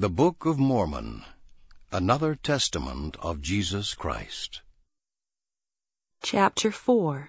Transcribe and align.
The 0.00 0.08
Book 0.08 0.46
of 0.46 0.60
Mormon, 0.60 1.24
Another 1.90 2.36
Testament 2.36 3.16
of 3.16 3.42
Jesus 3.42 3.94
Christ. 3.94 4.62
Chapter 6.22 6.70
4 6.70 7.28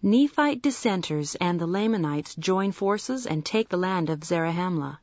Nephite 0.00 0.62
dissenters 0.62 1.34
and 1.34 1.60
the 1.60 1.66
Lamanites 1.66 2.36
join 2.36 2.70
forces 2.70 3.26
and 3.26 3.44
take 3.44 3.70
the 3.70 3.76
land 3.76 4.08
of 4.08 4.22
Zarahemla. 4.22 5.00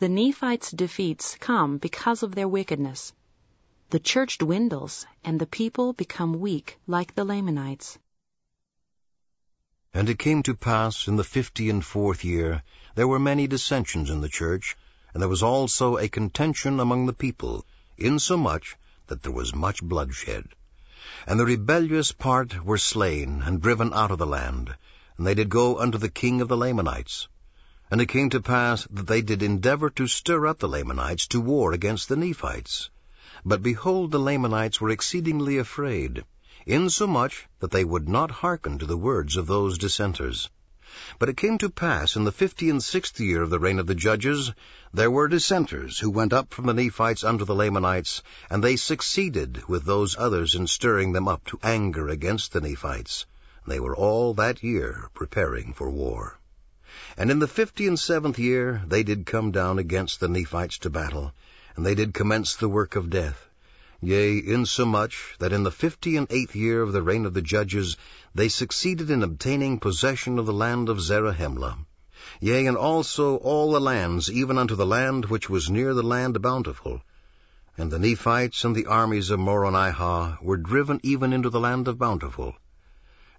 The 0.00 0.08
Nephites' 0.08 0.72
defeats 0.72 1.36
come 1.36 1.78
because 1.78 2.24
of 2.24 2.34
their 2.34 2.48
wickedness. 2.48 3.12
The 3.90 4.00
church 4.00 4.38
dwindles, 4.38 5.06
and 5.22 5.38
the 5.38 5.46
people 5.46 5.92
become 5.92 6.40
weak 6.40 6.76
like 6.88 7.14
the 7.14 7.24
Lamanites. 7.24 8.00
And 9.94 10.08
it 10.08 10.18
came 10.18 10.42
to 10.42 10.56
pass 10.56 11.06
in 11.06 11.14
the 11.14 11.22
fifty 11.22 11.70
and 11.70 11.84
fourth 11.84 12.24
year 12.24 12.64
there 12.96 13.06
were 13.06 13.20
many 13.20 13.46
dissensions 13.46 14.10
in 14.10 14.22
the 14.22 14.28
church, 14.28 14.76
and 15.12 15.22
there 15.22 15.28
was 15.28 15.42
also 15.42 15.96
a 15.96 16.08
contention 16.08 16.80
among 16.80 17.06
the 17.06 17.12
people, 17.12 17.64
insomuch 17.96 18.76
that 19.06 19.22
there 19.22 19.32
was 19.32 19.54
much 19.54 19.82
bloodshed. 19.82 20.48
And 21.26 21.40
the 21.40 21.46
rebellious 21.46 22.12
part 22.12 22.64
were 22.64 22.78
slain 22.78 23.42
and 23.42 23.60
driven 23.60 23.92
out 23.92 24.10
of 24.10 24.18
the 24.18 24.26
land, 24.26 24.74
and 25.16 25.26
they 25.26 25.34
did 25.34 25.48
go 25.48 25.78
unto 25.78 25.98
the 25.98 26.08
king 26.08 26.40
of 26.40 26.48
the 26.48 26.56
Lamanites. 26.56 27.28
And 27.90 28.00
it 28.00 28.06
came 28.06 28.30
to 28.30 28.40
pass 28.40 28.86
that 28.90 29.06
they 29.06 29.22
did 29.22 29.42
endeavor 29.42 29.90
to 29.90 30.06
stir 30.06 30.46
up 30.46 30.58
the 30.58 30.68
Lamanites 30.68 31.26
to 31.28 31.40
war 31.40 31.72
against 31.72 32.08
the 32.08 32.16
Nephites. 32.16 32.90
But 33.44 33.62
behold, 33.62 34.10
the 34.10 34.18
Lamanites 34.18 34.80
were 34.80 34.90
exceedingly 34.90 35.58
afraid, 35.58 36.24
insomuch 36.66 37.46
that 37.60 37.70
they 37.70 37.84
would 37.84 38.08
not 38.08 38.30
hearken 38.30 38.78
to 38.78 38.86
the 38.86 38.98
words 38.98 39.36
of 39.36 39.46
those 39.46 39.78
dissenters. 39.78 40.50
But 41.18 41.28
it 41.28 41.36
came 41.36 41.58
to 41.58 41.68
pass 41.68 42.16
in 42.16 42.24
the 42.24 42.32
fifty 42.32 42.70
and 42.70 42.82
sixth 42.82 43.20
year 43.20 43.42
of 43.42 43.50
the 43.50 43.58
reign 43.58 43.78
of 43.78 43.86
the 43.86 43.94
judges, 43.94 44.52
there 44.90 45.10
were 45.10 45.28
dissenters 45.28 45.98
who 45.98 46.08
went 46.08 46.32
up 46.32 46.54
from 46.54 46.64
the 46.64 46.72
Nephites 46.72 47.22
unto 47.22 47.44
the 47.44 47.54
Lamanites, 47.54 48.22
and 48.48 48.64
they 48.64 48.74
succeeded 48.76 49.68
with 49.68 49.84
those 49.84 50.16
others 50.18 50.54
in 50.54 50.66
stirring 50.66 51.12
them 51.12 51.28
up 51.28 51.44
to 51.48 51.58
anger 51.62 52.08
against 52.08 52.54
the 52.54 52.62
Nephites. 52.62 53.26
They 53.66 53.78
were 53.80 53.94
all 53.94 54.32
that 54.32 54.62
year 54.62 55.10
preparing 55.12 55.74
for 55.74 55.90
war. 55.90 56.38
And 57.18 57.30
in 57.30 57.38
the 57.38 57.46
fifty 57.46 57.86
and 57.86 57.98
seventh 57.98 58.38
year 58.38 58.82
they 58.86 59.02
did 59.02 59.26
come 59.26 59.50
down 59.50 59.78
against 59.78 60.20
the 60.20 60.28
Nephites 60.28 60.78
to 60.78 60.88
battle, 60.88 61.34
and 61.76 61.84
they 61.84 61.94
did 61.94 62.14
commence 62.14 62.56
the 62.56 62.66
work 62.70 62.96
of 62.96 63.10
death. 63.10 63.47
Yea, 64.00 64.38
insomuch 64.38 65.34
that 65.40 65.52
in 65.52 65.64
the 65.64 65.72
fifty 65.72 66.16
and 66.16 66.28
eighth 66.30 66.54
year 66.54 66.82
of 66.82 66.92
the 66.92 67.02
reign 67.02 67.26
of 67.26 67.34
the 67.34 67.42
judges 67.42 67.96
they 68.32 68.48
succeeded 68.48 69.10
in 69.10 69.24
obtaining 69.24 69.80
possession 69.80 70.38
of 70.38 70.46
the 70.46 70.52
land 70.52 70.88
of 70.88 71.00
Zarahemla. 71.00 71.76
Yea, 72.40 72.66
and 72.66 72.76
also 72.76 73.38
all 73.38 73.72
the 73.72 73.80
lands, 73.80 74.30
even 74.30 74.56
unto 74.56 74.76
the 74.76 74.86
land 74.86 75.24
which 75.24 75.50
was 75.50 75.68
near 75.68 75.94
the 75.94 76.02
land 76.04 76.40
bountiful. 76.40 77.02
And 77.76 77.90
the 77.90 77.98
Nephites 77.98 78.64
and 78.64 78.76
the 78.76 78.86
armies 78.86 79.30
of 79.30 79.40
Moronihah 79.40 80.40
were 80.42 80.56
driven 80.56 81.00
even 81.02 81.32
into 81.32 81.50
the 81.50 81.58
land 81.58 81.88
of 81.88 81.98
bountiful. 81.98 82.54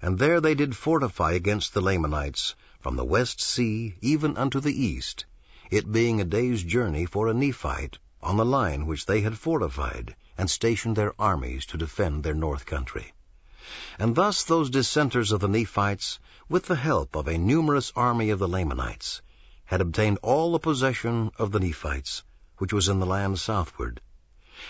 And 0.01 0.19
there 0.19 0.41
they 0.41 0.55
did 0.55 0.75
fortify 0.75 1.31
against 1.31 1.73
the 1.73 1.81
Lamanites, 1.81 2.55
from 2.81 2.97
the 2.97 3.05
west 3.05 3.39
sea 3.39 3.95
even 4.01 4.35
unto 4.35 4.59
the 4.59 4.73
east, 4.73 5.25
it 5.71 5.89
being 5.89 6.19
a 6.19 6.25
day's 6.25 6.63
journey 6.63 7.05
for 7.05 7.29
a 7.29 7.33
Nephite, 7.33 7.97
on 8.21 8.35
the 8.35 8.43
line 8.43 8.85
which 8.85 9.05
they 9.05 9.21
had 9.21 9.37
fortified, 9.37 10.15
and 10.39 10.49
stationed 10.49 10.95
their 10.95 11.13
armies 11.19 11.65
to 11.65 11.77
defend 11.77 12.23
their 12.23 12.33
north 12.33 12.65
country. 12.65 13.13
And 13.99 14.15
thus 14.15 14.45
those 14.45 14.69
dissenters 14.69 15.33
of 15.33 15.41
the 15.41 15.49
Nephites, 15.49 16.17
with 16.47 16.67
the 16.67 16.77
help 16.77 17.17
of 17.17 17.27
a 17.27 17.37
numerous 17.37 17.91
army 17.93 18.29
of 18.29 18.39
the 18.39 18.47
Lamanites, 18.47 19.21
had 19.65 19.81
obtained 19.81 20.17
all 20.23 20.53
the 20.53 20.59
possession 20.59 21.29
of 21.37 21.51
the 21.51 21.59
Nephites, 21.59 22.23
which 22.57 22.71
was 22.71 22.87
in 22.87 23.01
the 23.01 23.05
land 23.05 23.37
southward. 23.37 23.99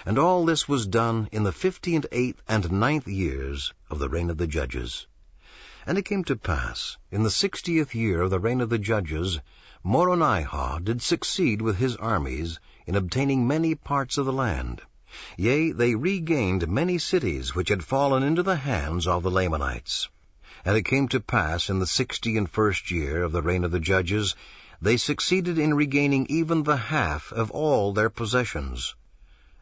And 0.08 0.17
all 0.17 0.44
this 0.44 0.67
was 0.67 0.88
done 0.88 1.30
in 1.31 1.44
the 1.44 1.52
fifty 1.52 1.95
and 1.95 2.08
eighth 2.11 2.42
and 2.48 2.72
ninth 2.72 3.08
years 3.08 3.72
of 3.92 4.00
the 4.00 4.09
reign 4.09 4.31
of 4.31 4.38
the 4.38 4.48
judges. 4.48 5.05
And 5.86 5.99
it 5.99 6.05
came 6.05 6.23
to 6.23 6.36
pass, 6.36 6.98
in 7.11 7.21
the 7.21 7.30
sixtieth 7.30 7.94
year 7.94 8.23
of 8.23 8.32
the 8.32 8.39
reign 8.39 8.61
of 8.61 8.70
the 8.70 8.80
judges, 8.80 9.39
Moronihah 9.86 10.83
did 10.83 11.04
succeed 11.04 11.61
with 11.61 11.77
his 11.77 11.95
armies 11.95 12.60
in 12.88 12.95
obtaining 12.95 13.48
many 13.48 13.76
parts 13.76 14.17
of 14.17 14.26
the 14.26 14.33
land. 14.33 14.82
Yea, 15.37 15.71
they 15.71 15.95
regained 15.95 16.67
many 16.67 16.97
cities 16.97 17.55
which 17.55 17.70
had 17.70 17.83
fallen 17.83 18.21
into 18.21 18.43
the 18.43 18.58
hands 18.58 19.08
of 19.08 19.23
the 19.23 19.31
Lamanites. 19.31 20.09
And 20.65 20.75
it 20.75 20.83
came 20.83 21.08
to 21.08 21.21
pass 21.21 21.70
in 21.70 21.80
the 21.80 21.87
sixty 21.87 22.37
and 22.37 22.47
first 22.47 22.92
year 22.92 23.23
of 23.23 23.31
the 23.31 23.42
reign 23.42 23.64
of 23.64 23.71
the 23.71 23.80
judges, 23.80 24.36
they 24.81 24.97
succeeded 24.97 25.58
in 25.58 25.73
regaining 25.73 26.27
even 26.30 26.61
the 26.64 26.75
half 26.75 27.31
of 27.31 27.49
all 27.52 27.93
their 27.93 28.09
possessions. 28.09 28.95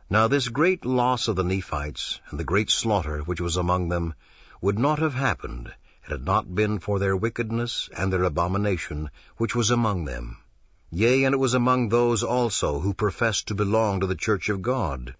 Now 0.09 0.27
this 0.27 0.49
great 0.49 0.83
loss 0.83 1.27
of 1.27 1.35
the 1.37 1.43
Nephites, 1.43 2.19
and 2.29 2.39
the 2.39 2.43
great 2.43 2.71
slaughter 2.71 3.19
which 3.19 3.39
was 3.39 3.55
among 3.55 3.87
them, 3.87 4.15
would 4.59 4.79
not 4.79 4.99
have 4.99 5.13
happened, 5.13 5.71
had 6.01 6.21
it 6.21 6.23
not 6.23 6.55
been 6.55 6.79
for 6.79 6.97
their 6.97 7.15
wickedness 7.15 7.87
and 7.95 8.11
their 8.11 8.23
abomination 8.23 9.11
which 9.37 9.55
was 9.55 9.69
among 9.69 10.05
them. 10.05 10.39
Yea, 10.89 11.23
and 11.23 11.33
it 11.35 11.39
was 11.39 11.53
among 11.53 11.87
those 11.87 12.23
also 12.23 12.79
who 12.79 12.93
professed 12.95 13.47
to 13.47 13.55
belong 13.55 13.99
to 13.99 14.07
the 14.07 14.15
church 14.15 14.49
of 14.49 14.63
God, 14.63 15.15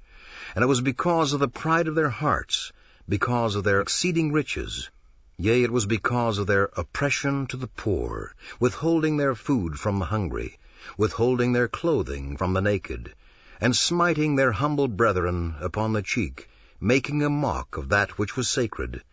and 0.56 0.64
it 0.64 0.68
was 0.68 0.82
because 0.82 1.34
of 1.34 1.40
the 1.40 1.48
pride 1.48 1.88
of 1.88 1.96
their 1.96 2.10
hearts, 2.10 2.72
because 3.10 3.56
of 3.56 3.64
their 3.64 3.82
exceeding 3.82 4.32
riches, 4.32 4.90
yea, 5.38 5.64
it 5.64 5.72
was 5.72 5.86
because 5.86 6.38
of 6.38 6.48
their 6.48 6.70
oppression 6.76 7.46
to 7.48 7.58
the 7.58 7.68
poor, 7.68 8.34
withholding 8.60 9.18
their 9.18 9.36
food 9.36 9.80
from 9.80 10.00
the 10.00 10.06
hungry, 10.06 10.58
withholding 10.98 11.54
their 11.54 11.68
clothing 11.68 12.38
from 12.38 12.54
the 12.54 12.62
naked, 12.62 13.14
and 13.62 13.76
smiting 13.76 14.36
their 14.36 14.52
humble 14.52 14.88
brethren 14.88 15.56
upon 15.60 15.94
the 15.94 16.02
cheek, 16.02 16.50
making 16.80 17.24
a 17.24 17.30
mock 17.30 17.78
of 17.78 17.90
that 17.90 18.18
which 18.18 18.36
was 18.36 18.50
sacred, 18.50 19.04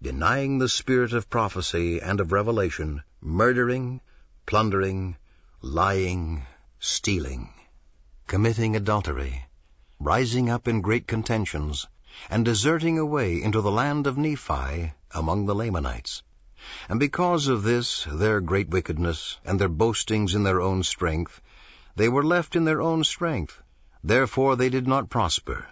denying 0.00 0.58
the 0.58 0.68
spirit 0.68 1.12
of 1.12 1.30
prophecy 1.30 2.00
and 2.00 2.20
of 2.20 2.32
revelation, 2.32 3.02
murdering, 3.20 4.00
plundering, 4.46 5.16
lying, 5.62 6.44
stealing, 6.78 7.48
committing 8.26 8.76
adultery, 8.76 9.46
rising 10.00 10.50
up 10.50 10.66
in 10.68 10.80
great 10.80 11.06
contentions, 11.06 11.86
and 12.28 12.44
deserting 12.44 12.98
away 12.98 13.42
into 13.42 13.60
the 13.60 13.70
land 13.70 14.06
of 14.06 14.18
Nephi 14.18 14.92
among 15.12 15.46
the 15.46 15.54
Lamanites. 15.54 16.22
And 16.88 16.98
because 16.98 17.48
of 17.48 17.62
this, 17.62 18.06
their 18.10 18.40
great 18.40 18.68
wickedness, 18.70 19.38
and 19.44 19.60
their 19.60 19.68
boastings 19.68 20.34
in 20.34 20.42
their 20.42 20.60
own 20.60 20.82
strength, 20.82 21.40
they 21.96 22.08
were 22.08 22.24
left 22.24 22.56
in 22.56 22.64
their 22.64 22.80
own 22.80 23.04
strength. 23.04 23.62
Therefore 24.02 24.56
they 24.56 24.68
did 24.68 24.86
not 24.86 25.10
prosper, 25.10 25.66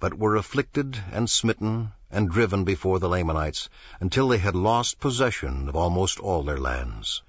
but 0.00 0.14
were 0.14 0.36
afflicted 0.36 1.02
and 1.10 1.28
smitten 1.28 1.92
and 2.10 2.30
driven 2.30 2.64
before 2.64 2.98
the 2.98 3.08
Lamanites, 3.08 3.68
until 4.00 4.28
they 4.28 4.38
had 4.38 4.54
lost 4.54 5.00
possession 5.00 5.68
of 5.68 5.76
almost 5.76 6.20
all 6.20 6.42
their 6.42 6.58
lands. 6.58 7.22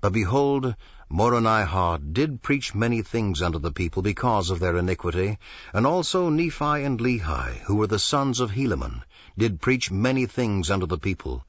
But 0.00 0.12
behold, 0.12 0.76
Moronihah 1.10 2.12
did 2.12 2.40
preach 2.40 2.72
many 2.72 3.02
things 3.02 3.42
unto 3.42 3.58
the 3.58 3.72
people 3.72 4.00
because 4.00 4.48
of 4.48 4.60
their 4.60 4.76
iniquity, 4.76 5.38
and 5.72 5.84
also 5.84 6.28
Nephi 6.28 6.84
and 6.84 7.00
Lehi, 7.00 7.62
who 7.62 7.74
were 7.74 7.88
the 7.88 7.98
sons 7.98 8.38
of 8.38 8.52
Helaman, 8.52 9.02
did 9.36 9.60
preach 9.60 9.90
many 9.90 10.26
things 10.26 10.70
unto 10.70 10.86
the 10.86 10.98
people, 10.98 11.44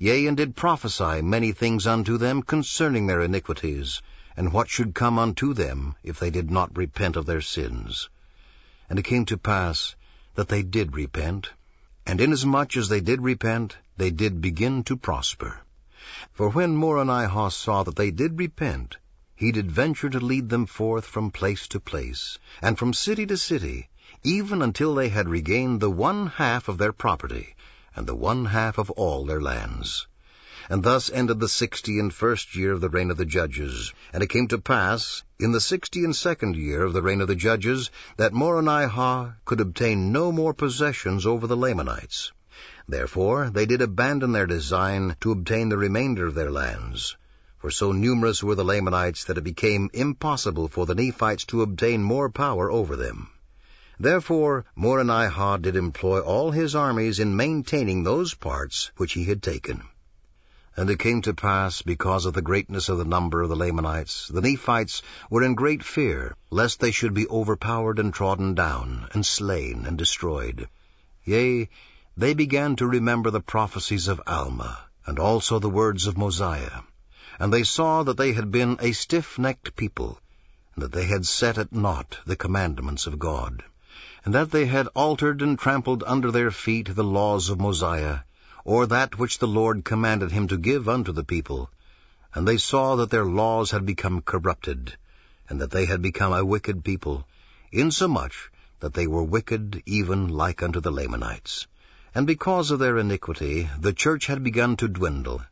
yea, 0.00 0.26
and 0.26 0.36
did 0.36 0.56
prophesy 0.56 1.22
many 1.22 1.52
things 1.52 1.86
unto 1.86 2.18
them 2.18 2.42
concerning 2.42 3.06
their 3.06 3.20
iniquities, 3.20 4.02
and 4.36 4.52
what 4.52 4.68
should 4.68 4.96
come 4.96 5.16
unto 5.16 5.54
them 5.54 5.94
if 6.02 6.18
they 6.18 6.30
did 6.30 6.50
not 6.50 6.76
repent 6.76 7.14
of 7.14 7.26
their 7.26 7.40
sins. 7.40 8.08
And 8.90 8.98
it 8.98 9.04
came 9.04 9.26
to 9.26 9.38
pass 9.38 9.94
that 10.34 10.48
they 10.48 10.64
did 10.64 10.96
repent, 10.96 11.50
and 12.04 12.20
inasmuch 12.20 12.76
as 12.76 12.88
they 12.88 13.00
did 13.00 13.20
repent, 13.20 13.76
they 13.96 14.10
did 14.10 14.40
begin 14.40 14.82
to 14.84 14.96
prosper. 14.96 15.60
For 16.32 16.48
when 16.50 16.76
Moronihah 16.76 17.52
saw 17.52 17.84
that 17.84 17.94
they 17.94 18.10
did 18.10 18.36
repent, 18.36 18.96
he 19.36 19.52
did 19.52 19.70
venture 19.70 20.10
to 20.10 20.18
lead 20.18 20.48
them 20.48 20.66
forth 20.66 21.06
from 21.06 21.30
place 21.30 21.68
to 21.68 21.78
place, 21.78 22.40
and 22.60 22.76
from 22.76 22.92
city 22.92 23.24
to 23.26 23.36
city, 23.36 23.88
even 24.24 24.62
until 24.62 24.96
they 24.96 25.10
had 25.10 25.28
regained 25.28 25.80
the 25.80 25.92
one 25.92 26.26
half 26.26 26.66
of 26.68 26.78
their 26.78 26.92
property, 26.92 27.54
and 27.94 28.08
the 28.08 28.16
one 28.16 28.46
half 28.46 28.78
of 28.78 28.90
all 28.90 29.24
their 29.24 29.40
lands. 29.40 30.08
And 30.68 30.82
thus 30.82 31.08
ended 31.08 31.38
the 31.38 31.48
sixty 31.48 32.00
and 32.00 32.12
first 32.12 32.56
year 32.56 32.72
of 32.72 32.80
the 32.80 32.90
reign 32.90 33.12
of 33.12 33.16
the 33.16 33.24
judges. 33.24 33.92
And 34.12 34.24
it 34.24 34.28
came 34.28 34.48
to 34.48 34.58
pass, 34.58 35.22
in 35.38 35.52
the 35.52 35.60
sixty 35.60 36.02
and 36.04 36.16
second 36.16 36.56
year 36.56 36.82
of 36.82 36.94
the 36.94 37.02
reign 37.02 37.20
of 37.20 37.28
the 37.28 37.36
judges, 37.36 37.92
that 38.16 38.32
Moronihah 38.32 39.36
could 39.44 39.60
obtain 39.60 40.10
no 40.10 40.32
more 40.32 40.52
possessions 40.52 41.26
over 41.26 41.46
the 41.46 41.56
Lamanites. 41.56 42.32
Therefore 42.86 43.48
they 43.48 43.64
did 43.64 43.80
abandon 43.80 44.32
their 44.32 44.46
design 44.46 45.16
to 45.20 45.32
obtain 45.32 45.70
the 45.70 45.78
remainder 45.78 46.26
of 46.26 46.34
their 46.34 46.50
lands 46.50 47.16
for 47.62 47.70
so 47.70 47.92
numerous 47.92 48.42
were 48.42 48.56
the 48.56 48.64
Lamanites 48.64 49.22
that 49.24 49.38
it 49.38 49.44
became 49.44 49.88
impossible 49.92 50.66
for 50.66 50.84
the 50.84 50.96
Nephites 50.96 51.44
to 51.44 51.62
obtain 51.62 52.02
more 52.02 52.28
power 52.28 52.68
over 52.72 52.96
them. 52.96 53.30
Therefore 54.00 54.64
Moronihah 54.76 55.62
did 55.62 55.76
employ 55.76 56.18
all 56.18 56.50
his 56.50 56.74
armies 56.74 57.20
in 57.20 57.36
maintaining 57.36 58.02
those 58.02 58.34
parts 58.34 58.90
which 58.96 59.12
he 59.12 59.26
had 59.26 59.44
taken. 59.44 59.84
And 60.76 60.90
it 60.90 60.98
came 60.98 61.22
to 61.22 61.34
pass, 61.34 61.82
because 61.82 62.26
of 62.26 62.34
the 62.34 62.42
greatness 62.42 62.88
of 62.88 62.98
the 62.98 63.04
number 63.04 63.42
of 63.42 63.48
the 63.48 63.54
Lamanites, 63.54 64.26
the 64.26 64.40
Nephites 64.40 65.00
were 65.30 65.44
in 65.44 65.54
great 65.54 65.84
fear, 65.84 66.34
lest 66.50 66.80
they 66.80 66.90
should 66.90 67.14
be 67.14 67.28
overpowered 67.28 68.00
and 68.00 68.12
trodden 68.12 68.54
down, 68.56 69.06
and 69.14 69.24
slain 69.24 69.84
and 69.86 69.96
destroyed. 69.96 70.68
Yea, 71.24 71.68
they 72.16 72.34
began 72.34 72.76
to 72.76 72.86
remember 72.86 73.30
the 73.30 73.40
prophecies 73.40 74.06
of 74.06 74.20
Alma, 74.26 74.78
and 75.06 75.18
also 75.18 75.58
the 75.58 75.70
words 75.70 76.06
of 76.06 76.18
Mosiah. 76.18 76.82
And 77.38 77.52
they 77.52 77.62
saw 77.62 78.02
that 78.02 78.18
they 78.18 78.32
had 78.34 78.50
been 78.50 78.76
a 78.80 78.92
stiff-necked 78.92 79.74
people, 79.76 80.20
and 80.74 80.84
that 80.84 80.92
they 80.92 81.06
had 81.06 81.26
set 81.26 81.56
at 81.56 81.72
naught 81.72 82.18
the 82.26 82.36
commandments 82.36 83.06
of 83.06 83.18
God, 83.18 83.64
and 84.24 84.34
that 84.34 84.50
they 84.50 84.66
had 84.66 84.88
altered 84.88 85.40
and 85.40 85.58
trampled 85.58 86.04
under 86.06 86.30
their 86.30 86.50
feet 86.50 86.94
the 86.94 87.02
laws 87.02 87.48
of 87.48 87.60
Mosiah, 87.60 88.20
or 88.64 88.86
that 88.86 89.18
which 89.18 89.38
the 89.38 89.48
Lord 89.48 89.84
commanded 89.84 90.30
him 90.30 90.48
to 90.48 90.58
give 90.58 90.88
unto 90.88 91.12
the 91.12 91.24
people. 91.24 91.70
And 92.34 92.46
they 92.46 92.58
saw 92.58 92.96
that 92.96 93.10
their 93.10 93.24
laws 93.24 93.70
had 93.70 93.84
become 93.84 94.22
corrupted, 94.22 94.96
and 95.48 95.60
that 95.60 95.70
they 95.70 95.86
had 95.86 96.02
become 96.02 96.32
a 96.32 96.44
wicked 96.44 96.84
people, 96.84 97.26
insomuch 97.72 98.50
that 98.80 98.94
they 98.94 99.06
were 99.06 99.22
wicked 99.22 99.82
even 99.86 100.28
like 100.28 100.62
unto 100.62 100.80
the 100.80 100.92
Lamanites. 100.92 101.66
And 102.14 102.26
because 102.26 102.70
of 102.70 102.78
their 102.78 102.98
iniquity 102.98 103.70
the 103.78 103.94
church 103.94 104.26
had 104.26 104.42
begun 104.42 104.76
to 104.76 104.88
dwindle, 104.88 105.42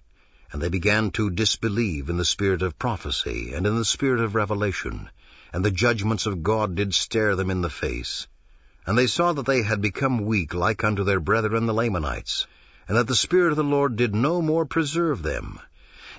and 0.52 0.60
they 0.60 0.68
began 0.68 1.10
to 1.12 1.30
disbelieve 1.30 2.10
in 2.10 2.18
the 2.18 2.24
spirit 2.24 2.60
of 2.60 2.78
prophecy 2.78 3.54
and 3.54 3.66
in 3.66 3.76
the 3.76 3.84
spirit 3.84 4.20
of 4.20 4.34
revelation, 4.34 5.08
and 5.52 5.64
the 5.64 5.70
judgments 5.70 6.26
of 6.26 6.42
God 6.42 6.74
did 6.74 6.92
stare 6.92 7.34
them 7.34 7.50
in 7.50 7.62
the 7.62 7.70
face. 7.70 8.26
And 8.86 8.98
they 8.98 9.06
saw 9.06 9.32
that 9.32 9.46
they 9.46 9.62
had 9.62 9.80
become 9.80 10.26
weak 10.26 10.52
like 10.52 10.84
unto 10.84 11.02
their 11.02 11.20
brethren 11.20 11.64
the 11.64 11.72
Lamanites, 11.72 12.46
and 12.86 12.96
that 12.96 13.06
the 13.06 13.14
Spirit 13.14 13.52
of 13.52 13.56
the 13.56 13.64
Lord 13.64 13.96
did 13.96 14.14
no 14.14 14.42
more 14.42 14.66
preserve 14.66 15.22
them. 15.22 15.60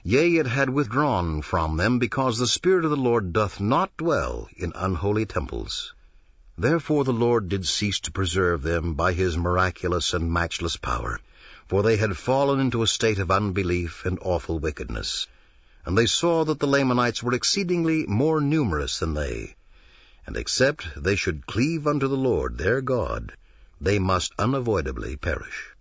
Yea, 0.04 0.38
it 0.38 0.48
had 0.48 0.70
withdrawn 0.70 1.42
from 1.42 1.78
them, 1.78 2.00
because 2.00 2.38
the 2.40 2.48
Spirit 2.48 2.86
of 2.86 2.92
the 2.92 2.98
Lord 2.98 3.34
doth 3.34 3.60
not 3.60 3.96
dwell 3.98 4.48
in 4.58 4.72
unholy 4.74 5.26
temples. 5.26 5.94
Therefore 6.62 7.04
the 7.04 7.12
Lord 7.12 7.50
did 7.50 7.66
cease 7.66 8.00
to 8.02 8.12
preserve 8.12 8.62
them 8.62 8.94
by 8.94 9.14
his 9.14 9.36
miraculous 9.36 10.14
and 10.14 10.32
matchless 10.32 10.78
power, 10.78 11.20
for 11.68 11.82
they 11.82 11.98
had 11.98 12.16
fallen 12.16 12.60
into 12.60 12.84
a 12.84 12.88
state 12.88 13.18
of 13.18 13.32
unbelief 13.32 14.06
and 14.06 14.20
awful 14.22 14.60
wickedness. 14.60 15.26
And 15.86 15.98
they 15.98 16.06
saw 16.06 16.46
that 16.46 16.60
the 16.60 16.68
Lamanites 16.68 17.24
were 17.24 17.34
exceedingly 17.34 18.06
more 18.06 18.40
numerous 18.40 19.00
than 19.00 19.16
they, 19.16 19.56
and 20.28 20.38
except 20.38 20.86
they 20.96 21.16
should 21.16 21.48
cleave 21.48 21.88
unto 21.88 22.08
the 22.08 22.16
Lord 22.16 22.60
their 22.60 22.80
God, 22.82 23.36
they 23.80 23.98
must 23.98 24.32
unavoidably 24.38 25.16
perish. 25.16 25.72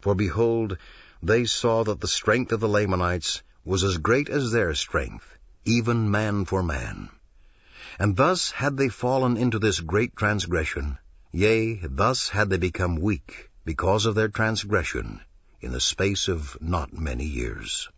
For 0.00 0.16
behold, 0.16 0.76
they 1.22 1.44
saw 1.44 1.84
that 1.84 2.00
the 2.00 2.08
strength 2.08 2.50
of 2.50 2.58
the 2.58 2.68
Lamanites 2.68 3.42
was 3.64 3.84
as 3.84 3.98
great 3.98 4.28
as 4.28 4.50
their 4.50 4.74
strength, 4.74 5.38
even 5.64 6.10
man 6.10 6.44
for 6.46 6.64
man. 6.64 7.10
And 7.98 8.16
thus 8.16 8.50
had 8.50 8.76
they 8.76 8.88
fallen 8.88 9.36
into 9.36 9.58
this 9.58 9.80
great 9.80 10.14
transgression, 10.16 10.98
yea, 11.32 11.80
thus 11.82 12.28
had 12.28 12.50
they 12.50 12.58
become 12.58 12.96
weak, 12.96 13.50
because 13.64 14.06
of 14.06 14.14
their 14.14 14.28
transgression, 14.28 15.20
in 15.60 15.72
the 15.72 15.80
space 15.80 16.28
of 16.28 16.56
not 16.60 16.92
many 16.92 17.24
years. 17.24 17.88